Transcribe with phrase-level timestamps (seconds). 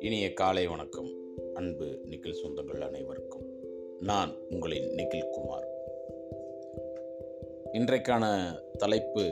[0.00, 1.10] இனிய காலை வணக்கம்.
[1.54, 3.42] அன்பு நிக்கில் சொந்தங்கள் அனைவருக்கும்.
[4.00, 5.68] நான் உங்களின் நிக்கில் குமார்.
[7.72, 9.22] இன்றைக்கான தலைப்பு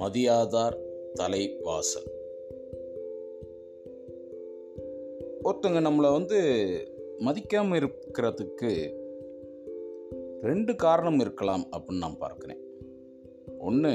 [0.00, 0.78] மதியாதார்
[1.14, 2.10] தலைவாசல்.
[5.44, 6.38] ஒருத்தங்க நம்மளை வந்து
[7.18, 8.94] மதிக்காமல் இருக்கிறதுக்கு
[10.42, 12.64] ரெண்டு காரணம் இருக்கலாம் அப்படின்னு நான் பார்க்குறேன்.
[13.66, 13.94] ஒன்று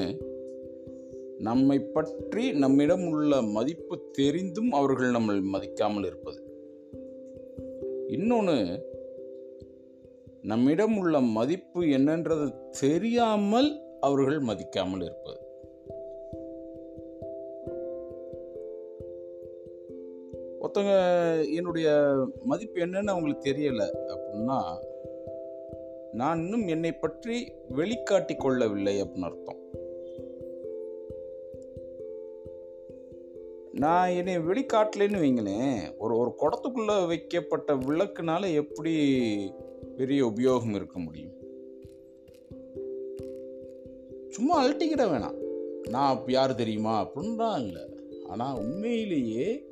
[1.39, 6.39] நம்மை பற்றி நம்மிடம் உள்ள மதிப்பு தெரிந்தும் அவர்கள் நம்மை மதிக்காமல் இருப்பது.
[8.07, 8.57] இன்னொன்று
[10.41, 12.47] நம்மிடம் உள்ள மதிப்பு என்னன்றது
[12.79, 15.39] தெரியாமல் அவர்கள் மதிக்காமல் இருப்பது.
[20.61, 20.93] ஒருத்தங்க
[21.53, 21.89] என்னுடைய
[22.43, 24.59] மதிப்பு என்னன்னு அவங்களுக்கு தெரியலை அப்படின்னா
[26.11, 29.59] நான் இன்னும் என்னை பற்றி வெளிக்காட்டி கொள்ளவில்லை அப்படின்னு அர்த்தம்.
[33.71, 38.93] நான் என்னை வெளிக்காட்டலைன்னு வைங்களேன் ஒரு ஒரு குடத்துக்குள்ளே வைக்கப்பட்ட விளக்குனால எப்படி
[39.97, 41.31] பெரிய உபயோகம் இருக்க முடியும்?
[44.29, 45.45] சும்மா அழட்டிக்கிட வேணாம்.
[45.89, 47.09] நான் யார் தெரியுமா?
[47.09, 47.81] அப்படின்றான் இல்லை.
[48.27, 49.67] ஆனால் உண்மையிலேயே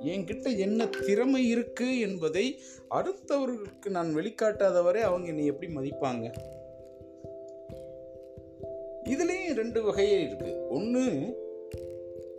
[0.00, 2.58] என்கிட்ட என்ன திறமை இருக்குது என்பதை
[2.90, 6.32] அடுத்தவர்களுக்கு நான் வெளிக்காட்டாத வரை அவங்க என்னை எப்படி மதிப்பாங்க?
[9.04, 11.04] இதுலேயும் ரெண்டு வகையே இருக்குது ஒன்று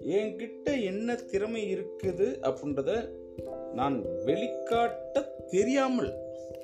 [0.07, 3.09] என்கிட்ட என்ன திறமை இருக்குது அப்படின்றத
[3.73, 6.11] நான் வெளிக்காட்ட தெரியாமல்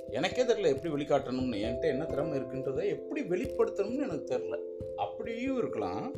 [0.10, 1.62] எனக்கே தெரில எப்படி வெளிக்காட்டணும்னு.
[1.66, 4.58] என்கிட்ட என்ன திறமை இருக்குன்றதை எப்படி வெளிப்படுத்தணும்னு எனக்கு தெரில
[4.96, 6.14] அப்படியும் இருக்கலாம்.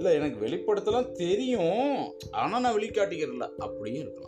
[0.00, 2.12] இல்லை எனக்கு வெளிப்படுத்தலாம் தெரியும்.
[2.30, 4.26] ஆனால் நான் வெளிக்காட்டிக்கிறதில்ல அப்படியும் இருக்கலாம்.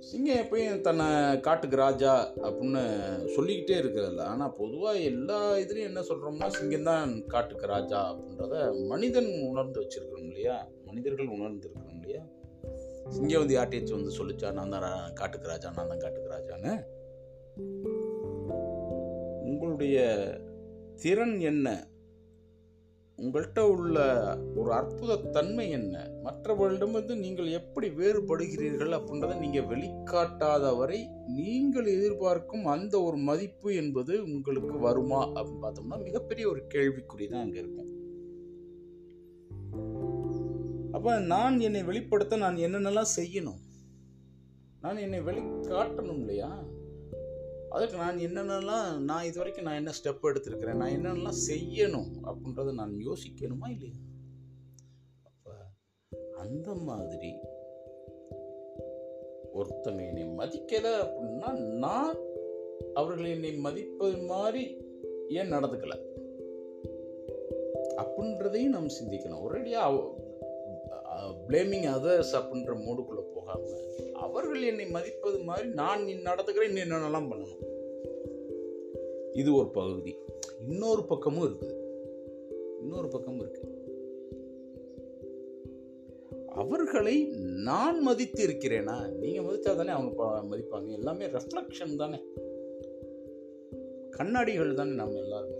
[0.00, 2.82] சிங்கம் எப்பயும் தன்னை காட்டுக்கு ராஜா அப்படின்னு
[3.34, 9.80] சொல்லிக்கிட்டே இருக்கிறதில்ல ஆனால் பொதுவாக எல்லா இதுலேயும் என்ன சொல்கிறோம்னா சிங்கம் தான் காட்டுக்கு ராஜா அப்படின்றத மனிதன் உணர்ந்து
[9.80, 10.68] வச்சிருக்கிறோம் இல்லையா?
[10.84, 12.22] மனிதர்கள் உணர்ந்துருக்கிறோம் இல்லையா?
[13.08, 16.74] சிங்கம் வந்து யார்ட்டையாச்சும் வந்து சொல்லிச்சா நான் தான் காட்டுக்கு ராஜா நான் தான் காட்டுக்கு ராஜான்னு?
[19.42, 19.98] உங்களுடைய
[21.02, 21.95] திறன் என்ன?
[23.18, 23.98] உங்கள்கிட்ட உள்ள
[24.54, 32.94] ஒரு அற்புத தன்மை என்ன மற்றவர்களிடமிருந்து நீங்கள் எப்படி வேறுபடுகிறீர்கள் அப்படின்றத நீங்கள் வெளிக்காட்டாத வரை நீங்கள் எதிர்பார்க்கும் அந்த
[33.02, 37.90] ஒரு மதிப்பு என்பது உங்களுக்கு வருமா அப்படின்னு பார்த்தோம்னா மிகப்பெரிய ஒரு கேள்விக்குறி தான் அங்கே இருக்கும்.
[40.92, 43.60] அப்போ நான் என்னை வெளிப்படுத்த நான் என்னென்னலாம் செய்யணும்?
[44.80, 46.50] நான் என்னை வெளிக்காட்டணும் இல்லையா?
[47.76, 52.92] அதுக்கு நான் என்னென்னலாம் நான் இது வரைக்கும் நான் என்ன ஸ்டெப் எடுத்திருக்கிறேன் நான் என்னென்னலாம் செய்யணும் அப்படின்றத நான்
[52.92, 53.94] யோசிக்கணுமா இல்லையா?
[55.22, 55.52] அப்போ
[56.38, 57.34] அந்த மாதிரி
[59.54, 62.16] ஒருத்தங்க என்னை மதிக்கலை அப்படின்னா நான்
[62.94, 64.76] அவர்கள் என்னை மதிப்பது மாதிரி
[65.28, 65.98] ஏன் நடந்துக்கலை?
[67.96, 69.44] அப்படின்றதையும் நம்ம சிந்திக்கணும்.
[69.48, 70.24] ஒரேடியாக
[71.48, 77.74] பிளேமிங் அதர்ஸ் அப்படின்ற மூடுக்குள்ளே போகாமல் அவர்கள் என்னை மதிப்பது மாதிரி நான் நடந்துக்கிறேன் இன்னும் என்னென்னலாம் பண்ணணும்?
[79.32, 80.16] இது ஒரு பகுதி.
[80.68, 81.74] இன்னொரு பக்கமும் இருக்குது.
[82.80, 83.74] இன்னொரு பக்கமும் இருக்குது
[86.48, 89.08] அவர்களை நான் மதித்து இருக்கிறேனா?
[89.08, 90.92] நீங்கள் மதித்தா தானே அவங்க மதிப்பாங்க.
[90.92, 92.20] எல்லாமே ரெஃப்ளக்ஷன் தானே.
[94.10, 95.56] கண்ணாடிகள் தானே நம்ம எல்லாருமே.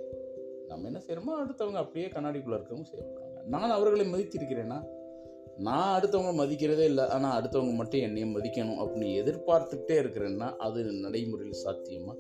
[0.69, 4.96] நம்ம என்ன செய்கிறோமோ அடுத்தவங்க அப்படியே கண்ணாடிக்குள்ளே இருக்கவும் செய்யப்படுறாங்க நான் அவர்களை மதித்திருக்கிறேனா
[5.59, 7.05] நான் அடுத்தவங்க மதிக்கிறதே இல்லை.
[7.09, 12.15] ஆனால் அடுத்தவங்க மட்டும் என்னையும் மதிக்கணும் அப்படின்னு எதிர்பார்த்துக்கிட்டே இருக்கிறேன்னா அது நடைமுறையில் சாத்தியமா?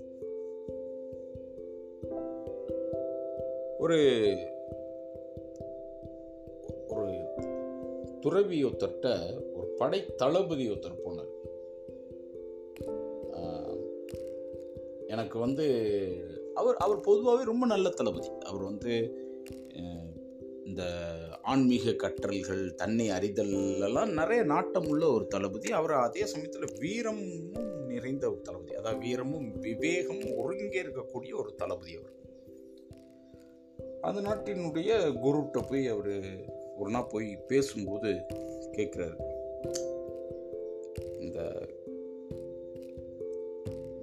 [3.78, 3.98] ஒரு
[6.86, 7.12] ஒரு
[8.20, 9.08] துறவி ஒருத்தர்கிட்ட
[9.54, 11.32] ஒரு படை தளபதி ஒருத்தர் போனார்.
[15.06, 15.66] எனக்கு வந்து
[16.54, 18.30] அவர் அவர் பொதுவாகவே ரொம்ப நல்ல தளபதி.
[18.44, 18.94] அவர் வந்து
[20.66, 20.82] இந்த
[21.43, 25.71] ஆன்மீக கற்றல்கள் தன்னை அறிதல்லாம் நிறைய நாட்டம் உள்ள ஒரு தளபதி.
[25.71, 27.53] அவர் அதே சமயத்தில் வீரமும்
[27.87, 28.75] நிறைந்த ஒரு தளபதி.
[28.75, 32.15] அதாவது வீரமும் விவேகமும் ஒருங்கே இருக்கக்கூடிய ஒரு தளபதி அவர்.
[34.01, 34.91] அந்த நாட்டினுடைய
[35.22, 36.15] குருட்ட போய் அவர்
[36.77, 38.10] ஒரு நாள் போய் பேசும்போது
[38.72, 39.19] கேட்குறாரு.
[41.21, 41.69] இந்த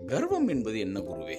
[0.06, 1.38] கர்வம் என்பது என்ன குருவே?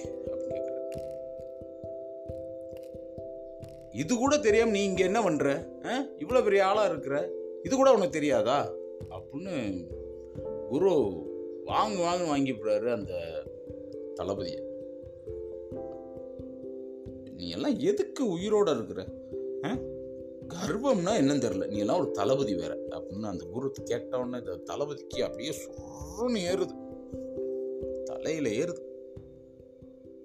[3.95, 5.71] இது கூட தெரியாம நீ இங்க என்ன பண்ற?
[6.19, 7.31] இவ்வளோ பெரிய ஆளா இருக்கிற?
[7.63, 8.73] இது கூட உனக்கு தெரியாதா?
[9.09, 9.85] அப்படின்னு
[10.69, 11.23] குரு
[11.65, 13.43] வாங்க வாங்க வாங்கிவிடுறாரு அந்த
[14.15, 14.61] தளபதியை.
[17.35, 19.05] நீ எல்லாம் எதுக்கு உயிரோட இருக்கிற?
[20.47, 21.67] கர்வம்னா என்னன்னு தெரியல.
[21.67, 22.75] நீ எல்லாம் ஒரு தளபதி வேற.
[22.75, 26.73] அப்படின்னு அந்த குரு கேட்டவுடனே இந்த தளபதிக்கு அப்படியே சுருன்னு ஏறுது.
[28.03, 28.81] தலையில ஏறுது.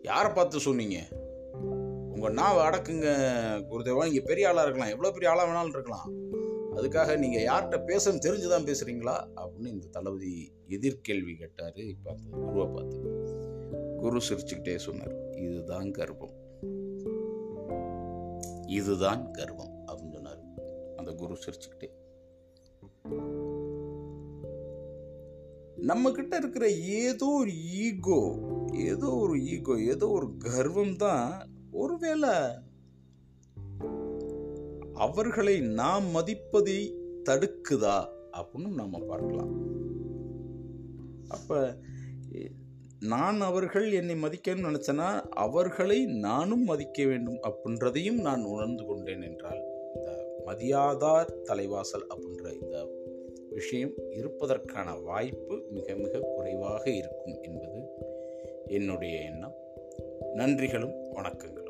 [0.02, 0.96] யாரை பார்த்து சொன்னீங்க?
[2.20, 3.11] உங்கள் நாவை அடக்குங்க
[3.70, 4.06] குருதேவா.
[4.06, 4.93] இங்கே பெரிய ஆளாக இருக்கலாம்.
[4.93, 6.12] எவ்வளோ பெரிய ஆளாக வேணாலும் இருக்கலாம்.
[6.76, 11.75] அதுக்காக நீங்கள் யார்கிட்ட பேசணும் தெரிஞ்சு தான் பேசுகிறீங்களா அப்படின்னு இந்த தளபதி எதிர்கேள்வி கேட்டார்.
[11.75, 12.99] இப்போ குருவை பார்த்து
[13.99, 15.32] குரு சிரிச்சுக்கிட்டே சொன்னார்.
[15.34, 16.31] இதுதான் கர்வம்.
[18.67, 19.84] இதுதான் கர்வம்.
[19.87, 20.43] அப்படின்னு சொன்னார்.
[20.96, 21.90] அந்த குரு சிரிச்சுக்கிட்டே.
[25.76, 28.38] நம்ம கிட்ட இருக்கிற ஏதோ ஒரு ஈகோ
[28.72, 32.28] ஏதோ ஒரு ஈகோ ஏதோ ஒரு கர்வம் தான் ஒருவேளை
[34.94, 36.94] அவர்களை நாம் மதிப்பதை
[37.25, 39.69] தடுக்குதா அப்படின்னு நம்ம பார்க்கலாம்.
[41.28, 41.76] அப்போ
[43.00, 49.62] நான் அவர்கள் என்னை மதிக்கணும்னு நினச்சேன்னா அவர்களை நானும் மதிக்க வேண்டும் அப்படின்றதையும் நான் உணர்ந்து கொண்டேன் என்றால்
[49.94, 52.88] இந்த மதியாதார் தலைவாசல் அப்படின்ற இந்த
[53.50, 57.88] விஷயம் இருப்பதற்கான வாய்ப்பு மிக மிக குறைவாக இருக்கும் என்பது
[58.67, 59.55] என்னுடைய எண்ணம்.
[60.34, 61.09] நன்றிகளும்.
[61.16, 61.69] வணக்கங்கள்.